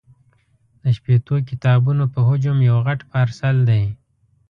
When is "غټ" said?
2.85-2.99